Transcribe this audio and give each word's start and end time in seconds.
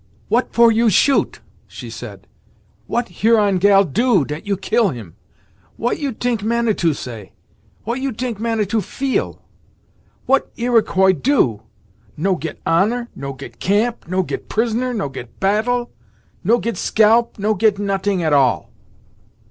"What 0.29 0.51
for 0.51 0.71
you 0.71 0.89
shoot?" 0.89 1.41
she 1.67 1.91
said. 1.91 2.25
"What 2.87 3.07
Huron 3.07 3.59
gal 3.59 3.83
do, 3.83 4.25
dat 4.25 4.47
you 4.47 4.57
kill 4.57 4.89
him? 4.89 5.13
What 5.77 5.99
you 5.99 6.11
t'ink 6.11 6.41
Manitou 6.41 6.95
say? 6.95 7.33
What 7.83 8.01
you 8.01 8.11
t'ink 8.11 8.39
Manitou 8.39 8.81
feel? 8.81 9.43
What 10.25 10.49
Iroquois 10.57 11.13
do? 11.13 11.61
No 12.17 12.33
get 12.35 12.57
honour 12.65 13.09
no 13.15 13.33
get 13.33 13.59
camp 13.59 14.07
no 14.07 14.23
get 14.23 14.49
prisoner 14.49 14.91
no 14.91 15.07
get 15.07 15.39
battle 15.39 15.91
no 16.43 16.57
get 16.57 16.77
scalp 16.77 17.37
no 17.37 17.53
get 17.53 17.77
not'ing 17.77 18.23
at 18.23 18.33
all! 18.33 18.71